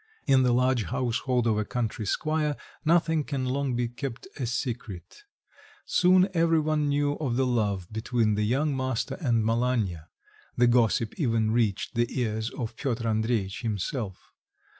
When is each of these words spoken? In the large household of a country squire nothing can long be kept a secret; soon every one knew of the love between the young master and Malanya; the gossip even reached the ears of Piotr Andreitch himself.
In 0.25 0.41
the 0.41 0.51
large 0.51 0.85
household 0.85 1.45
of 1.45 1.59
a 1.59 1.63
country 1.63 2.07
squire 2.07 2.55
nothing 2.83 3.23
can 3.23 3.45
long 3.45 3.75
be 3.75 3.87
kept 3.87 4.27
a 4.37 4.47
secret; 4.47 5.25
soon 5.85 6.27
every 6.33 6.59
one 6.59 6.89
knew 6.89 7.13
of 7.17 7.35
the 7.35 7.45
love 7.45 7.87
between 7.93 8.33
the 8.33 8.41
young 8.41 8.75
master 8.75 9.13
and 9.21 9.45
Malanya; 9.45 10.07
the 10.57 10.65
gossip 10.65 11.13
even 11.19 11.51
reached 11.51 11.93
the 11.93 12.07
ears 12.19 12.49
of 12.49 12.75
Piotr 12.77 13.07
Andreitch 13.07 13.61
himself. 13.61 14.31